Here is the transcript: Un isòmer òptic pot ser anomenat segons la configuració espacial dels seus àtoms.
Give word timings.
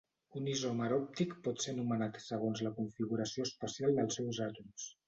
Un 0.39 0.47
isòmer 0.53 0.87
òptic 0.95 1.35
pot 1.49 1.61
ser 1.67 1.75
anomenat 1.75 2.19
segons 2.25 2.65
la 2.69 2.75
configuració 2.81 3.49
espacial 3.53 3.99
dels 4.03 4.23
seus 4.23 4.47
àtoms. 4.53 4.93